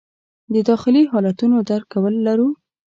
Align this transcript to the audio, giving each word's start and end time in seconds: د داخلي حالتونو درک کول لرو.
د 0.53 0.55
داخلي 0.69 1.03
حالتونو 1.11 1.55
درک 1.69 1.87
کول 1.93 2.15
لرو. 2.27 2.47